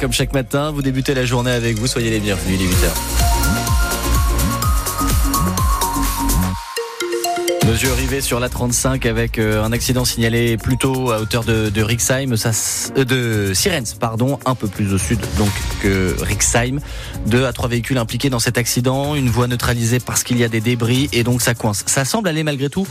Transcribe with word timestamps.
comme 0.00 0.12
chaque 0.12 0.32
matin. 0.32 0.70
Vous 0.72 0.82
débutez 0.82 1.14
la 1.14 1.24
journée 1.24 1.52
avec 1.52 1.78
vous. 1.78 1.86
Soyez 1.86 2.10
les 2.10 2.20
bienvenus, 2.20 2.58
les 2.58 2.66
8h. 2.66 3.27
Mesure 7.68 7.92
arrivée 7.92 8.22
sur 8.22 8.40
la 8.40 8.48
35 8.48 9.04
avec 9.04 9.38
euh, 9.38 9.62
un 9.62 9.72
accident 9.72 10.06
signalé 10.06 10.56
plutôt 10.56 11.10
à 11.10 11.20
hauteur 11.20 11.44
de, 11.44 11.82
Rixheim, 11.82 12.34
ça, 12.38 12.50
euh, 12.96 13.04
de 13.04 13.52
Sirens, 13.52 13.94
pardon, 14.00 14.38
un 14.46 14.54
peu 14.54 14.68
plus 14.68 14.94
au 14.94 14.96
sud 14.96 15.20
donc 15.36 15.50
que 15.82 16.16
Rixheim. 16.18 16.78
Deux 17.26 17.44
à 17.44 17.52
trois 17.52 17.68
véhicules 17.68 17.98
impliqués 17.98 18.30
dans 18.30 18.38
cet 18.38 18.56
accident, 18.56 19.14
une 19.14 19.28
voie 19.28 19.48
neutralisée 19.48 20.00
parce 20.00 20.22
qu'il 20.22 20.38
y 20.38 20.44
a 20.44 20.48
des 20.48 20.62
débris 20.62 21.10
et 21.12 21.24
donc 21.24 21.42
ça 21.42 21.52
coince. 21.52 21.84
Ça 21.86 22.06
semble 22.06 22.30
aller 22.30 22.42
malgré 22.42 22.70
tout 22.70 22.86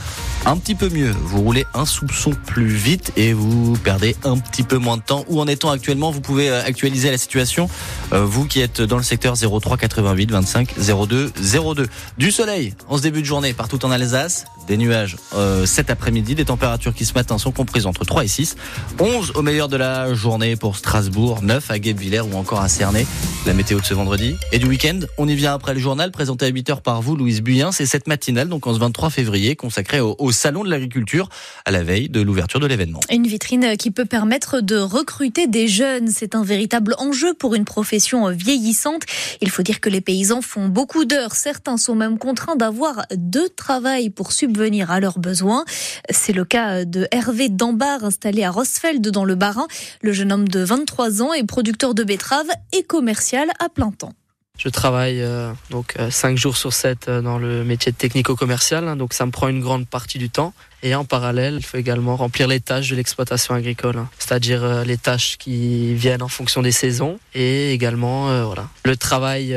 un 0.46 0.58
petit 0.58 0.76
peu 0.76 0.90
mieux. 0.90 1.12
Vous 1.24 1.42
roulez 1.42 1.66
un 1.74 1.88
soupçon 1.88 2.32
plus 2.46 2.68
vite 2.68 3.12
et 3.18 3.34
vous 3.34 3.76
perdez 3.84 4.16
un 4.26 4.38
petit 4.38 4.62
peu 4.62 4.78
moins 4.78 4.98
de 4.98 5.02
temps. 5.02 5.26
Où 5.28 5.42
en 5.42 5.48
est-on 5.48 5.72
actuellement? 5.72 6.12
Vous 6.12 6.22
pouvez 6.22 6.52
euh, 6.52 6.64
actualiser 6.64 7.10
la 7.10 7.18
situation. 7.18 7.68
Vous 8.12 8.46
qui 8.46 8.62
êtes 8.62 8.82
dans 8.82 8.98
le 8.98 9.04
secteur 9.04 9.36
03 9.36 9.78
88 9.78 10.32
25 10.32 10.76
02 10.78 11.32
02. 11.76 11.88
Du 12.18 12.32
soleil 12.32 12.74
en 12.88 12.98
ce 12.98 13.02
début 13.02 13.22
de 13.22 13.26
journée 13.26 13.54
partout 13.54 13.84
en 13.86 13.92
Alsace 13.92 14.46
des 14.68 14.78
nuages 14.78 15.16
euh, 15.34 15.66
cet 15.66 15.90
après-midi, 15.90 16.36
des 16.36 16.46
températures 16.46 16.94
qui 16.94 17.06
ce 17.06 17.14
matin 17.14 17.38
sont 17.38 17.52
comprises 17.52 17.86
entre 17.86 18.04
3 18.04 18.26
et 18.26 18.28
6, 18.28 18.58
11 19.00 19.32
au 19.36 19.42
meilleur 19.42 19.70
de 19.70 19.78
la 19.78 20.14
journée 20.14 20.58
pour 20.58 20.76
Strasbourg, 20.76 21.42
9 21.42 21.72
à 21.72 21.80
Guebwiller 21.80 22.22
ou 22.22 22.36
encore 22.36 22.60
à 22.60 22.68
Cernay, 22.68 23.08
la 23.46 23.54
météo 23.54 23.80
de 23.80 23.86
ce 23.86 23.94
vendredi. 23.94 24.36
Et 24.52 24.60
du 24.60 24.68
week-end, 24.68 25.00
on 25.18 25.28
y 25.28 25.36
vient 25.36 25.54
après 25.54 25.74
le 25.74 25.80
journal 25.80 26.12
présenté 26.12 26.46
à 26.46 26.52
8h 26.52 26.82
par 26.82 27.02
vous, 27.02 27.16
Louise 27.16 27.42
Buyen, 27.42 27.72
c'est 27.72 27.86
cette 27.86 28.08
matinale, 28.08 28.50
donc 28.50 28.68
en 28.68 28.74
ce 28.74 28.80
23 28.80 29.10
février, 29.10 29.56
consacrée 29.56 30.02
au 30.02 30.32
Salon 30.34 30.66
de 30.66 30.70
l'Agriculture 30.70 31.30
à 31.64 31.72
la 31.72 31.84
veille 31.84 32.10
de 32.10 32.20
l'ouverture 32.20 32.60
de 32.60 32.68
l'événement. 32.68 33.00
Une 33.10 33.26
vitrine 33.26 33.78
qui 33.78 33.92
peut 33.92 34.06
permettre 34.06 34.60
de 34.60 34.78
recruter 34.78 35.48
des 35.48 35.70
jeunes, 35.70 36.10
c'est 36.10 36.36
un 36.36 36.44
véritable 36.44 36.94
enjeu 37.00 37.34
pour 37.34 37.56
une 37.56 37.64
profession 37.64 37.97
vieillissante. 38.32 39.04
Il 39.42 39.50
faut 39.50 39.64
dire 39.64 39.80
que 39.80 39.90
les 39.90 40.02
paysans 40.02 40.42
font 40.42 40.68
beaucoup 40.68 41.06
d'heures, 41.06 41.36
certains 41.36 41.78
sont 41.78 41.96
même 41.96 42.18
contraints 42.18 42.56
d'avoir 42.56 43.06
deux 43.16 43.50
travail 43.50 44.10
pour 44.10 44.32
subvenir 44.32 44.58
venir 44.58 44.92
à 44.92 45.00
leurs 45.00 45.20
besoins. 45.20 45.64
C'est 46.10 46.34
le 46.34 46.44
cas 46.44 46.84
de 46.84 47.08
Hervé 47.12 47.48
Dambar, 47.48 48.04
installé 48.04 48.44
à 48.44 48.52
Rosfeld 48.52 49.08
dans 49.08 49.24
le 49.24 49.36
Bas-Rhin. 49.36 49.68
Le 50.02 50.12
jeune 50.12 50.34
homme 50.34 50.48
de 50.48 50.60
23 50.60 51.22
ans 51.22 51.34
est 51.34 51.46
producteur 51.46 51.94
de 51.94 52.04
betteraves 52.04 52.50
et 52.74 52.84
commercial 52.84 53.50
à 53.60 53.70
plein 53.70 53.92
temps. 53.92 54.14
Je 54.58 54.70
travaille 54.70 55.22
euh, 55.22 55.52
donc 55.70 55.96
5 56.10 56.34
euh, 56.34 56.36
jours 56.36 56.58
sur 56.58 56.74
7 56.74 57.08
euh, 57.08 57.22
dans 57.22 57.38
le 57.38 57.64
métier 57.64 57.92
de 57.92 57.98
technico-commercial, 57.98 58.88
hein, 58.88 58.96
donc 58.96 59.14
ça 59.14 59.26
me 59.26 59.32
prend 59.32 59.48
une 59.48 59.62
grande 59.62 59.88
partie 59.88 60.18
du 60.18 60.30
temps. 60.30 60.54
Et 60.84 60.96
en 60.96 61.06
parallèle, 61.06 61.56
il 61.58 61.66
faut 61.66 61.78
également 61.78 62.16
remplir 62.16 62.48
les 62.48 62.60
tâches 62.60 62.90
de 62.90 62.96
l'exploitation 62.96 63.54
agricole, 63.54 63.98
hein. 63.98 64.10
c'est-à-dire 64.18 64.84
les 64.84 64.98
tâches 64.98 65.38
qui 65.38 65.94
viennent 65.94 66.22
en 66.22 66.28
fonction 66.28 66.62
des 66.62 66.72
saisons 66.72 67.20
et 67.34 67.74
également 67.74 68.46
voilà 68.46 68.68
le 68.84 68.96
travail 68.96 69.56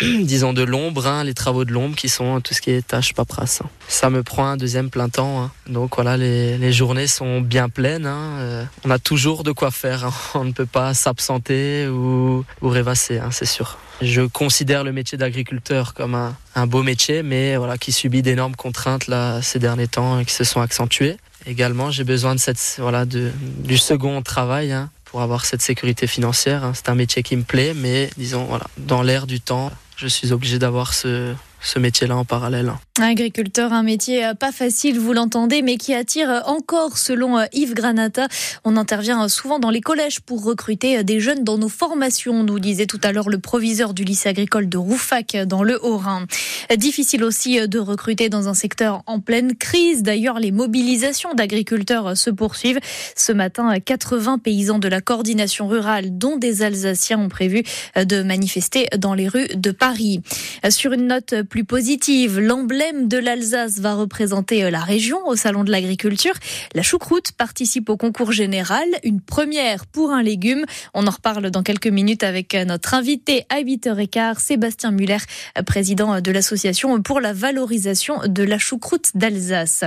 disons 0.00 0.52
de 0.52 0.62
l'ombre, 0.62 1.06
hein, 1.06 1.24
les 1.24 1.34
travaux 1.34 1.64
de 1.64 1.72
l'ombre 1.72 1.94
qui 1.94 2.08
sont 2.08 2.40
tout 2.40 2.52
ce 2.52 2.60
qui 2.60 2.70
est 2.70 2.86
tâches 2.86 3.14
paperasse. 3.14 3.60
Hein. 3.62 3.68
Ça 3.86 4.10
me 4.10 4.22
prend 4.22 4.46
un 4.46 4.56
deuxième 4.56 4.90
plein 4.90 5.08
temps. 5.08 5.42
Hein. 5.42 5.52
Donc 5.68 5.94
voilà, 5.94 6.16
les, 6.16 6.58
les, 6.58 6.72
journées 6.72 7.06
sont 7.06 7.40
bien 7.40 7.68
pleines. 7.68 8.06
Euh, 8.06 8.64
on 8.84 8.90
a 8.90 8.98
toujours 8.98 9.44
de 9.44 9.52
quoi 9.52 9.70
faire. 9.70 10.10
On 10.34 10.44
ne 10.44 10.52
peut 10.52 10.66
pas 10.66 10.94
s'absenter 10.94 11.86
ou, 11.86 12.44
ou 12.60 12.68
rêvasser, 12.68 13.20
c'est 13.30 13.46
sûr. 13.46 13.78
Je 14.02 14.22
considère 14.22 14.82
le 14.82 14.90
métier 14.90 15.16
d'agriculteur 15.16 15.94
comme 15.94 16.16
un, 16.16 16.36
un, 16.56 16.66
beau 16.66 16.82
métier, 16.82 17.22
mais 17.22 17.56
voilà, 17.56 17.78
qui 17.78 17.92
subit 17.92 18.22
d'énormes 18.22 18.56
contraintes 18.56 19.06
là 19.06 19.40
ces 19.42 19.60
derniers 19.60 19.86
temps 19.86 20.18
et 20.18 20.24
qui 20.24 20.34
se 20.34 20.42
sont 20.42 20.60
accentuées. 20.60 21.16
Également, 21.46 21.90
j'ai 21.90 22.04
besoin 22.04 22.34
de 22.34 22.40
cette 22.40 22.76
voilà 22.78 23.04
de, 23.04 23.30
du 23.58 23.76
second 23.76 24.22
travail 24.22 24.74
pour 25.04 25.22
avoir 25.22 25.44
cette 25.44 25.62
sécurité 25.62 26.08
financière. 26.08 26.72
C'est 26.74 26.88
un 26.88 26.96
métier 26.96 27.22
qui 27.22 27.36
me 27.36 27.44
plaît, 27.44 27.72
mais 27.74 28.10
disons 28.16 28.44
voilà, 28.46 28.66
dans 28.78 29.02
l'air 29.02 29.28
du 29.28 29.40
temps, 29.40 29.70
je 29.96 30.06
suis 30.08 30.32
obligé 30.32 30.58
d'avoir 30.58 30.94
ce, 30.94 31.34
ce 31.64 31.78
métier-là 31.78 32.16
en 32.16 32.24
parallèle. 32.24 32.72
Agriculteur, 33.00 33.72
un 33.72 33.82
métier 33.82 34.24
euh, 34.24 34.34
pas 34.34 34.52
facile, 34.52 35.00
vous 35.00 35.12
l'entendez, 35.12 35.62
mais 35.62 35.76
qui 35.76 35.94
attire 35.94 36.30
euh, 36.30 36.40
encore, 36.46 36.98
selon 36.98 37.38
euh, 37.38 37.46
Yves 37.52 37.74
Granata. 37.74 38.28
On 38.64 38.76
intervient 38.76 39.28
souvent 39.28 39.58
dans 39.58 39.70
les 39.70 39.80
collèges 39.80 40.20
pour 40.20 40.44
recruter 40.44 41.02
des 41.02 41.18
jeunes 41.20 41.42
dans 41.42 41.58
nos 41.58 41.68
formations, 41.68 42.44
nous 42.44 42.58
disait 42.58 42.86
tout 42.86 43.00
à 43.02 43.12
l'heure 43.12 43.28
le 43.28 43.38
proviseur 43.38 43.94
du 43.94 44.04
lycée 44.04 44.28
agricole 44.28 44.68
de 44.68 44.76
Roufac 44.76 45.36
dans 45.46 45.62
le 45.62 45.82
Haut-Rhin. 45.84 46.26
Difficile 46.76 47.24
aussi 47.24 47.66
de 47.66 47.78
recruter 47.78 48.28
dans 48.28 48.48
un 48.48 48.54
secteur 48.54 49.02
en 49.06 49.20
pleine 49.20 49.56
crise. 49.56 50.02
D'ailleurs, 50.02 50.38
les 50.38 50.52
mobilisations 50.52 51.34
d'agriculteurs 51.34 52.16
se 52.16 52.30
poursuivent. 52.30 52.80
Ce 53.16 53.32
matin, 53.32 53.78
80 53.80 54.38
paysans 54.38 54.78
de 54.78 54.88
la 54.88 55.00
coordination 55.00 55.66
rurale, 55.66 56.16
dont 56.18 56.36
des 56.36 56.62
Alsaciens, 56.62 57.18
ont 57.18 57.28
prévu 57.28 57.62
de 57.96 58.22
manifester 58.22 58.88
dans 58.98 59.14
les 59.14 59.28
rues 59.28 59.48
de 59.54 59.70
Paris. 59.70 60.20
Sur 60.68 60.92
une 60.92 61.06
note 61.06 61.42
plus 61.42 61.53
positive. 61.62 62.40
L'emblème 62.40 63.06
de 63.06 63.18
l'Alsace 63.18 63.78
va 63.78 63.94
représenter 63.94 64.64
euh, 64.64 64.70
la 64.70 64.80
région 64.80 65.18
au 65.26 65.36
Salon 65.36 65.62
de 65.62 65.70
l'Agriculture. 65.70 66.34
La 66.74 66.82
choucroute 66.82 67.30
participe 67.32 67.88
au 67.88 67.96
concours 67.96 68.32
général, 68.32 68.88
une 69.04 69.20
première 69.20 69.86
pour 69.86 70.10
un 70.10 70.22
légume. 70.22 70.64
On 70.94 71.06
en 71.06 71.10
reparle 71.10 71.50
dans 71.50 71.62
quelques 71.62 71.86
minutes 71.86 72.24
avec 72.24 72.54
euh, 72.54 72.64
notre 72.64 72.94
invité 72.94 73.44
à 73.50 73.62
8h15, 73.62 74.40
Sébastien 74.40 74.90
Muller, 74.90 75.18
euh, 75.56 75.62
président 75.62 76.20
de 76.20 76.30
l'association 76.32 77.00
pour 77.02 77.20
la 77.20 77.32
valorisation 77.32 78.22
de 78.26 78.42
la 78.42 78.58
choucroute 78.58 79.10
d'Alsace. 79.14 79.84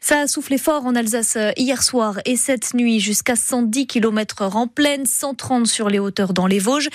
Ça 0.00 0.20
a 0.20 0.26
soufflé 0.26 0.58
fort 0.58 0.86
en 0.86 0.96
Alsace 0.96 1.38
hier 1.56 1.82
soir 1.84 2.18
et 2.24 2.36
cette 2.36 2.74
nuit 2.74 2.98
jusqu'à 2.98 3.36
110 3.36 3.86
km 3.86 4.42
en 4.42 4.66
pleine, 4.66 5.06
130 5.06 5.66
sur 5.66 5.88
les 5.88 5.98
hauteurs 5.98 6.32
dans 6.32 6.46
les 6.46 6.58
Vosges. 6.58 6.88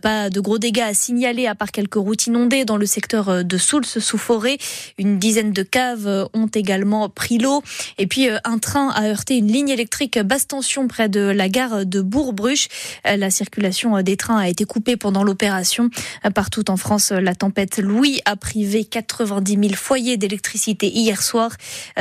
Pas 0.00 0.30
de 0.30 0.40
gros 0.40 0.58
dégâts 0.58 0.80
à 0.80 0.94
signaler 0.94 1.46
à 1.46 1.54
part 1.54 1.72
quelques 1.72 1.96
routes 1.96 2.26
inondées 2.26 2.64
dans 2.64 2.76
le 2.76 2.86
secteur 2.86 3.44
de 3.44 3.57
Soule 3.58 3.84
sous 3.84 4.18
forêt. 4.18 4.58
Une 4.98 5.18
dizaine 5.18 5.52
de 5.52 5.62
caves 5.62 6.28
ont 6.34 6.46
également 6.46 7.08
pris 7.08 7.38
l'eau. 7.38 7.62
Et 7.98 8.06
puis 8.06 8.28
euh, 8.28 8.38
un 8.44 8.58
train 8.58 8.90
a 8.90 9.08
heurté 9.08 9.36
une 9.36 9.50
ligne 9.50 9.68
électrique 9.68 10.18
basse 10.18 10.46
tension 10.46 10.88
près 10.88 11.08
de 11.08 11.20
la 11.20 11.48
gare 11.48 11.86
de 11.86 12.00
Bourg-Bruche. 12.00 12.68
Euh, 13.06 13.16
la 13.16 13.30
circulation 13.30 14.00
des 14.02 14.16
trains 14.16 14.38
a 14.38 14.48
été 14.48 14.64
coupée 14.64 14.96
pendant 14.96 15.24
l'opération. 15.24 15.90
Euh, 16.24 16.30
partout 16.30 16.70
en 16.70 16.76
France, 16.76 17.10
la 17.10 17.34
tempête 17.34 17.78
Louis 17.78 18.20
a 18.24 18.36
privé 18.36 18.84
90 18.84 19.58
000 19.60 19.74
foyers 19.74 20.16
d'électricité 20.16 20.88
hier 20.88 21.22
soir. 21.22 21.52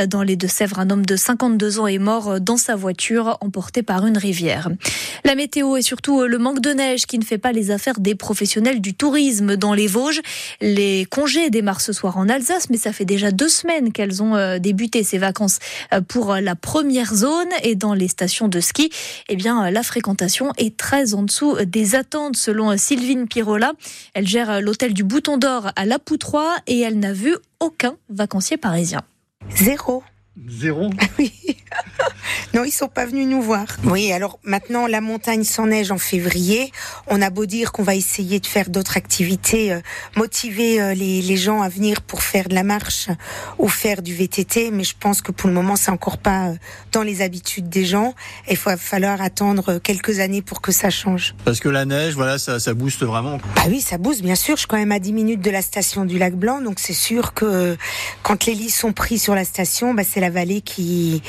Dans 0.07 0.23
les 0.23 0.35
Deux-Sèvres, 0.35 0.79
un 0.79 0.89
homme 0.89 1.05
de 1.05 1.15
52 1.15 1.79
ans 1.79 1.87
est 1.87 1.97
mort 1.97 2.39
dans 2.39 2.57
sa 2.57 2.75
voiture 2.75 3.37
emporté 3.41 3.83
par 3.83 4.05
une 4.05 4.17
rivière. 4.17 4.69
La 5.23 5.35
météo 5.35 5.77
et 5.77 5.81
surtout 5.81 6.23
le 6.23 6.37
manque 6.37 6.61
de 6.61 6.71
neige 6.71 7.05
qui 7.05 7.19
ne 7.19 7.23
fait 7.23 7.37
pas 7.37 7.51
les 7.51 7.71
affaires 7.71 7.99
des 7.99 8.15
professionnels 8.15 8.81
du 8.81 8.93
tourisme 8.93 9.55
dans 9.55 9.73
les 9.73 9.87
Vosges. 9.87 10.21
Les 10.61 11.05
congés 11.05 11.36
démarre 11.49 11.81
ce 11.81 11.93
soir 11.93 12.17
en 12.17 12.27
Alsace, 12.29 12.69
mais 12.69 12.77
ça 12.77 12.91
fait 12.91 13.05
déjà 13.05 13.31
deux 13.31 13.49
semaines 13.49 13.91
qu'elles 13.91 14.21
ont 14.23 14.35
euh, 14.35 14.59
débuté 14.59 15.03
ces 15.03 15.17
vacances 15.17 15.59
euh, 15.93 16.01
pour 16.01 16.33
euh, 16.33 16.41
la 16.41 16.55
première 16.55 17.13
zone 17.13 17.49
et 17.63 17.75
dans 17.75 17.93
les 17.93 18.07
stations 18.07 18.47
de 18.47 18.59
ski. 18.59 18.89
Eh 19.29 19.35
bien, 19.35 19.69
la 19.69 19.83
fréquentation 19.83 20.51
est 20.57 20.75
très 20.75 21.13
en 21.13 21.23
dessous 21.23 21.55
des 21.65 21.95
attentes, 21.95 22.35
selon 22.35 22.75
Sylvine 22.77 23.27
Pirola. 23.27 23.73
Elle 24.13 24.27
gère 24.27 24.61
l'hôtel 24.61 24.93
du 24.93 25.03
Bouton 25.03 25.37
d'Or 25.37 25.71
à 25.75 25.85
La 25.85 25.99
Poutroie 25.99 26.55
et 26.67 26.79
elle 26.79 26.99
n'a 26.99 27.13
vu 27.13 27.35
aucun 27.59 27.95
vacancier 28.09 28.57
parisien. 28.57 29.01
Zéro. 29.55 30.03
Zéro 30.47 30.89
Oui. 31.19 31.33
non, 32.53 32.63
ils 32.63 32.71
sont 32.71 32.87
pas 32.87 33.05
venus 33.05 33.27
nous 33.27 33.41
voir. 33.41 33.65
Oui, 33.83 34.11
alors 34.11 34.39
maintenant, 34.43 34.87
la 34.87 35.01
montagne 35.01 35.43
sans 35.43 35.67
neige 35.67 35.91
en 35.91 35.97
février. 35.97 36.71
On 37.07 37.21
a 37.21 37.29
beau 37.29 37.45
dire 37.45 37.71
qu'on 37.71 37.83
va 37.83 37.95
essayer 37.95 38.39
de 38.39 38.45
faire 38.45 38.69
d'autres 38.69 38.97
activités, 38.97 39.73
euh, 39.73 39.79
motiver 40.15 40.81
euh, 40.81 40.93
les, 40.93 41.21
les, 41.21 41.37
gens 41.37 41.61
à 41.61 41.69
venir 41.69 42.01
pour 42.01 42.23
faire 42.23 42.49
de 42.49 42.55
la 42.55 42.63
marche 42.63 43.09
ou 43.57 43.67
faire 43.67 44.01
du 44.01 44.13
VTT, 44.13 44.71
mais 44.71 44.83
je 44.83 44.95
pense 44.99 45.21
que 45.21 45.31
pour 45.31 45.49
le 45.49 45.55
moment, 45.55 45.75
c'est 45.75 45.91
encore 45.91 46.17
pas 46.17 46.47
euh, 46.49 46.55
dans 46.91 47.03
les 47.03 47.21
habitudes 47.21 47.69
des 47.69 47.85
gens. 47.85 48.13
Il 48.49 48.57
va 48.57 48.77
falloir 48.77 49.21
attendre 49.21 49.79
quelques 49.79 50.19
années 50.19 50.41
pour 50.41 50.61
que 50.61 50.71
ça 50.71 50.89
change. 50.89 51.35
Parce 51.45 51.59
que 51.59 51.69
la 51.69 51.85
neige, 51.85 52.13
voilà, 52.15 52.37
ça, 52.37 52.59
ça 52.59 52.73
booste 52.73 53.03
vraiment. 53.03 53.37
Bah 53.55 53.63
oui, 53.69 53.81
ça 53.81 53.97
booste, 53.97 54.21
bien 54.21 54.35
sûr. 54.35 54.55
Je 54.55 54.61
suis 54.61 54.67
quand 54.67 54.77
même 54.77 54.91
à 54.91 54.99
10 54.99 55.13
minutes 55.13 55.41
de 55.41 55.51
la 55.51 55.61
station 55.61 56.05
du 56.05 56.17
Lac 56.17 56.35
Blanc, 56.35 56.61
donc 56.61 56.79
c'est 56.79 56.93
sûr 56.93 57.33
que 57.33 57.77
quand 58.23 58.45
les 58.45 58.53
lits 58.53 58.69
sont 58.69 58.93
pris 58.93 59.19
sur 59.19 59.35
la 59.35 59.45
station, 59.45 59.93
bah, 59.93 60.03
c'est 60.03 60.19
la 60.19 60.26
vallée 60.29 60.61
qui, 60.61 61.21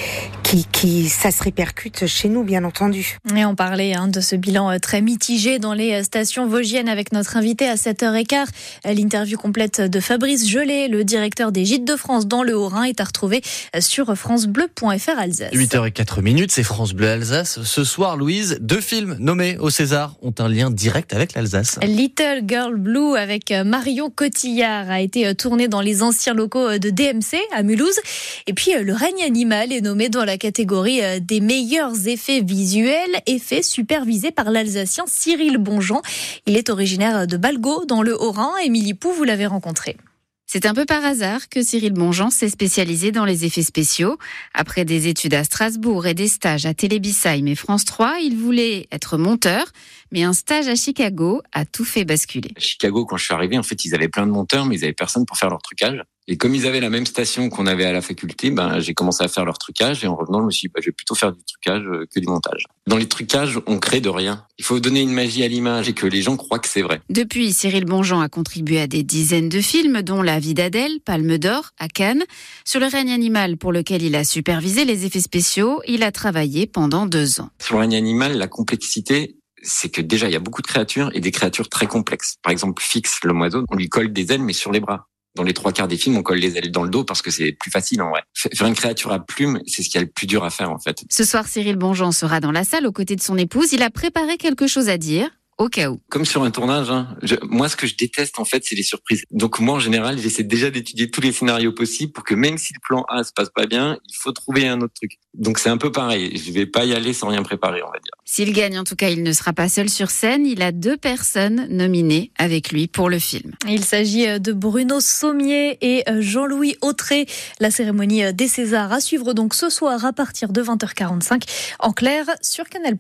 qui, 0.43 0.67
qui, 0.73 1.09
ça 1.09 1.31
se 1.31 1.43
répercute 1.43 2.07
chez 2.07 2.29
nous, 2.29 2.43
bien 2.43 2.65
entendu. 2.65 3.19
Et 3.37 3.45
on 3.45 3.55
parlait 3.55 3.95
hein, 3.95 4.09
de 4.09 4.21
ce 4.21 4.37
bilan 4.37 4.71
euh, 4.71 4.79
très 4.79 5.01
mitigé 5.03 5.59
dans 5.59 5.75
les 5.75 5.93
euh, 5.93 6.03
stations 6.03 6.47
vosgiennes 6.47 6.89
avec 6.89 7.13
notre 7.13 7.37
invité 7.37 7.69
à 7.69 7.75
7h15. 7.75 8.47
Euh, 8.87 8.93
l'interview 8.95 9.37
complète 9.37 9.81
de 9.81 10.01
Fabrice 10.01 10.49
Gelé, 10.49 10.89
le 10.89 11.05
directeur 11.05 11.53
des 11.53 11.65
Gîtes 11.65 11.85
de 11.85 11.97
France 11.97 12.27
dans 12.27 12.43
le 12.43 12.57
Haut-Rhin, 12.57 12.85
est 12.85 13.01
à 13.01 13.05
retrouver 13.05 13.43
sur 13.79 14.17
francebleu.fr 14.17 15.19
Alsace. 15.19 15.53
8h04 15.53 16.23
minutes, 16.23 16.53
c'est 16.53 16.63
France 16.63 16.95
Bleu 16.95 17.09
Alsace. 17.09 17.63
Ce 17.63 17.85
soir, 17.85 18.17
Louise, 18.17 18.59
deux 18.61 18.81
films 18.81 19.17
nommés 19.19 19.59
au 19.59 19.71
César 19.71 20.17
ont 20.23 20.35
un 20.39 20.49
lien 20.49 20.71
direct 20.71 21.13
avec 21.13 21.35
l'Alsace. 21.35 21.79
Little 21.83 22.43
Girl 22.47 22.77
Blue 22.77 23.17
avec 23.17 23.51
Marion 23.51 24.11
Cotillard 24.11 24.91
a 24.91 25.01
été 25.01 25.35
tourné 25.35 25.69
dans 25.69 25.81
les 25.81 26.03
anciens 26.03 26.35
locaux 26.35 26.79
de 26.79 26.91
DMC 26.91 27.39
à 27.55 27.63
Mulhouse. 27.63 28.01
Et 28.47 28.55
puis 28.55 28.73
Le 28.89 28.95
règne 28.95 29.23
animal 29.23 29.71
est 29.71 29.83
nommé 29.83 30.09
dans 30.09 30.25
la 30.25 30.39
catégorie 30.39 31.03
des 31.21 31.41
meilleurs 31.41 32.09
effets 32.09 32.41
visuels, 32.41 33.21
effets 33.27 33.63
supervisés 33.63 34.31
par 34.31 34.51
l'Alsacien 34.51 35.05
Cyril 35.07 35.59
Bonjean. 35.59 36.01
Il 36.47 36.57
est 36.57 36.71
originaire 36.71 37.27
de 37.27 37.37
Balgo, 37.37 37.85
dans 37.85 38.01
le 38.01 38.19
Haut-Rhin. 38.19 38.53
Émilie 38.65 38.95
Pou, 38.95 39.13
vous 39.13 39.25
l'avez 39.25 39.45
rencontré. 39.45 39.99
C'est 40.47 40.65
un 40.65 40.73
peu 40.73 40.87
par 40.87 41.05
hasard 41.05 41.51
que 41.51 41.63
Cyril 41.63 41.93
Bonjean 41.93 42.31
s'est 42.31 42.49
spécialisé 42.49 43.13
dans 43.13 43.27
les 43.27 43.45
effets 43.45 43.63
spéciaux. 43.63 44.17
Après 44.55 44.87
des 44.87 45.07
études 45.07 45.35
à 45.35 45.45
Strasbourg 45.45 46.07
et 46.07 46.15
des 46.15 46.27
stages 46.27 46.65
à 46.65 46.73
Télébisheim 46.73 47.47
et 47.47 47.55
France 47.55 47.85
3, 47.85 48.21
il 48.23 48.39
voulait 48.39 48.89
être 48.91 49.19
monteur, 49.19 49.67
mais 50.13 50.23
un 50.23 50.33
stage 50.33 50.69
à 50.69 50.75
Chicago 50.75 51.43
a 51.53 51.65
tout 51.65 51.85
fait 51.85 52.05
basculer. 52.05 52.51
À 52.57 52.61
Chicago, 52.61 53.05
quand 53.05 53.17
je 53.17 53.25
suis 53.25 53.35
arrivé, 53.35 53.59
en 53.59 53.63
fait, 53.63 53.85
ils 53.85 53.95
avaient 53.95 54.09
plein 54.09 54.27
de 54.27 54.33
monteurs, 54.33 54.67
mais 54.67 54.77
ils 54.77 54.85
avaient 54.85 54.93
personne 54.93 55.27
pour 55.27 55.37
faire 55.37 55.51
leur 55.51 55.63
trucage. 55.63 56.03
Et 56.31 56.37
comme 56.37 56.55
ils 56.55 56.67
avaient 56.67 56.81
la 56.81 56.91
même 56.91 57.07
station 57.07 57.49
qu'on 57.49 57.67
avait 57.67 57.87
à 57.87 57.93
la 57.93 58.03
faculté, 58.03 58.51
ben, 58.51 58.81
j'ai 58.81 58.93
commencé 58.93 59.25
à 59.25 59.29
faire 59.29 59.47
leur 59.47 59.57
trucage. 59.57 60.05
Et 60.05 60.07
en 60.07 60.15
revenant, 60.15 60.41
je 60.41 60.45
me 60.45 60.51
suis 60.51 60.69
dit, 60.69 60.73
bah, 60.73 60.81
je 60.83 60.91
vais 60.91 60.93
plutôt 60.93 61.15
faire 61.15 61.33
du 61.33 61.43
trucage 61.43 61.83
euh, 61.87 62.05
que 62.15 62.21
du 62.21 62.27
montage. 62.27 62.65
Dans 62.87 62.99
les 62.99 63.09
trucages, 63.09 63.59
on 63.67 63.79
crée 63.79 64.03
de 64.03 64.11
rien. 64.11 64.45
Il 64.59 64.65
faut 64.65 64.79
donner 64.79 65.01
une 65.01 65.13
magie 65.13 65.43
à 65.43 65.49
l'image 65.49 65.89
et 65.89 65.95
que 65.95 66.07
les 66.07 66.21
gens 66.21 66.37
croient 66.37 66.59
que 66.59 66.69
c'est 66.69 66.83
vrai. 66.83 67.01
Depuis, 67.09 67.55
Cyril 67.55 67.87
Bonjean 67.87 68.21
a 68.21 68.29
contribué 68.29 68.79
à 68.79 68.87
des 68.87 69.03
dizaines 69.03 69.49
de 69.49 69.63
films, 69.63 70.03
dont 70.03 70.21
La 70.21 70.39
vie 70.39 70.53
d'Adèle, 70.53 71.01
Palme 71.03 71.39
d'Or, 71.39 71.71
à 71.79 71.89
Cannes. 71.89 72.25
Sur 72.67 72.81
le 72.81 72.87
règne 72.87 73.11
animal, 73.11 73.57
pour 73.57 73.73
lequel 73.73 74.03
il 74.03 74.15
a 74.15 74.25
supervisé 74.25 74.85
les 74.85 75.07
effets 75.07 75.21
spéciaux, 75.21 75.81
il 75.89 76.03
a 76.03 76.13
travaillé 76.13 76.67
pendant 76.67 77.07
deux 77.07 77.41
ans. 77.41 77.49
Sur 77.59 77.77
le 77.77 77.81
règne 77.81 77.97
animal, 77.97 78.37
la 78.37 78.49
complexité, 78.49 79.38
c'est 79.63 79.89
que 79.89 80.01
déjà, 80.01 80.29
il 80.29 80.33
y 80.33 80.37
a 80.37 80.41
beaucoup 80.41 80.63
de 80.63 80.67
créatures 80.67 81.11
et 81.15 81.21
des 81.21 81.31
créatures 81.31 81.69
très 81.69 81.87
complexes. 81.87 82.37
Par 82.43 82.53
exemple, 82.53 82.83
Fix, 82.83 83.21
le 83.25 83.33
oiseau, 83.33 83.65
on 83.71 83.77
lui 83.77 83.89
colle 83.89 84.13
des 84.13 84.33
ailes, 84.33 84.43
mais 84.43 84.53
sur 84.53 84.73
les 84.73 84.81
bras 84.81 85.09
dans 85.39 85.45
les 85.45 85.55
trois 85.55 85.73
quarts 85.73 85.89
des 85.89 85.97
films, 85.97 86.17
on 86.17 86.23
colle 86.23 86.39
les 86.39 86.59
ailes 86.59 86.71
dans 86.71 86.83
le 86.83 86.91
dos 86.91 87.05
parce 87.05 87.23
que 87.23 87.31
c'est 87.31 87.53
plus 87.53 87.71
facile 87.71 88.03
en 88.03 88.11
vrai. 88.11 88.23
Faire 88.35 88.67
une 88.67 88.75
créature 88.75 89.13
à 89.13 89.25
plumes, 89.25 89.61
c'est 89.67 89.83
ce 89.83 89.89
qui 89.89 89.97
est 89.97 90.01
le 90.01 90.09
plus 90.09 90.27
dur 90.27 90.45
à 90.45 90.51
faire 90.51 90.71
en 90.71 90.79
fait. 90.79 91.05
Ce 91.11 91.25
soir, 91.25 91.47
Cyril 91.47 91.77
Bonjean 91.77 92.13
sera 92.13 92.41
dans 92.41 92.51
la 92.51 92.65
salle 92.65 92.87
aux 92.87 92.93
côtés 92.93 93.15
de 93.15 93.23
son 93.23 93.39
épouse. 93.39 93.73
Il 93.73 93.83
a 93.83 93.91
préparé 93.91 94.37
quelque 94.37 94.67
chose 94.67 94.89
à 94.89 94.99
dire 94.99 95.31
au 95.59 95.69
cas 95.69 95.91
où. 95.91 96.01
Comme 96.09 96.25
sur 96.25 96.45
un 96.45 96.51
tournage, 96.51 96.91
hein, 96.91 97.17
moi 97.43 97.69
ce 97.69 97.77
que 97.77 97.87
je 97.87 97.97
déteste 97.97 98.39
en 98.39 98.45
fait, 98.45 98.63
c'est 98.65 98.77
les 98.77 98.83
surprises. 98.83 99.25
Donc 99.31 99.61
moi 99.61 99.75
en 99.77 99.81
général, 99.81 100.19
j'essaie 100.19 100.45
déjà 100.45 100.71
d'étudier 100.71 101.11
tous 101.11 101.21
les 101.21 101.33
scénarios 101.33 101.73
possibles 101.73 102.13
pour 102.13 102.25
que 102.25 102.35
même 102.35 102.59
si 102.59 102.73
le 102.73 102.81
plan 102.81 103.05
A 103.09 103.25
se 103.25 103.33
passe 103.33 103.51
pas 103.51 103.67
bien, 103.67 103.99
il 104.09 104.17
faut 104.17 104.33
trouver 104.33 104.69
un 104.69 104.81
autre 104.81 104.95
truc. 104.95 105.19
Donc 105.35 105.59
c'est 105.59 105.69
un 105.69 105.77
peu 105.77 105.93
pareil. 105.93 106.37
Je 106.37 106.53
vais 106.53 106.67
pas 106.67 106.85
y 106.85 106.95
aller 106.95 107.13
sans 107.13 107.29
rien 107.29 107.43
préparer, 107.43 107.83
on 107.83 107.91
va 107.91 107.99
dire. 107.99 108.13
S'il 108.25 108.53
gagne, 108.53 108.79
en 108.79 108.85
tout 108.85 108.97
cas, 108.97 109.09
il 109.09 109.23
ne 109.23 109.33
sera 109.33 109.53
pas 109.53 109.69
seul 109.69 109.89
sur 109.89 110.11
scène. 110.11 110.47
Il 110.47 110.63
a 110.63 110.73
deux 110.73 110.97
personnes 110.97 111.67
nominées 111.71 112.33
avec 112.37 112.71
lui 112.71 112.89
pour 112.89 113.09
le 113.09 113.19
film. 113.19 113.53
Il 113.69 113.85
s'agit 113.85 114.27
euh, 114.27 114.39
de 114.39 114.53
Bruno 114.53 115.01
Sommier 115.01 115.79
et 115.81 116.09
euh, 116.09 116.21
Jean-Louis 116.21 116.77
Autré. 116.81 117.27
La 117.61 117.71
cérémonie 117.71 118.25
euh, 118.25 118.33
des 118.33 118.49
Césars 118.49 118.93
à 118.93 119.01
suivre 119.01 119.33
donc 119.33 119.55
ce 119.55 119.71
soir 119.71 120.05
à 120.05 120.13
partir 120.13 120.51
de 120.51 120.63
20h45 120.63 121.43
en 121.81 121.93
clair 121.93 122.27
sur 122.43 122.69
Canal+. 122.69 122.97